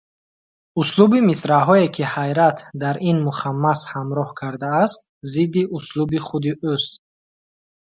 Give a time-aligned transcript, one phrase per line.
[0.81, 4.99] Услуби мисраъҳое, ки Ҳайрат дар ин мухаммас ҳамроҳ кардааст,
[5.31, 6.93] зидди услуби худи ӯст.